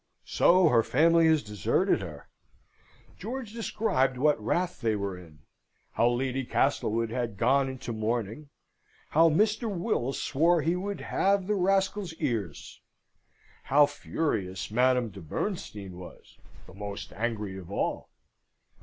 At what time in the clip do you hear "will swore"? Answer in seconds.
9.71-10.63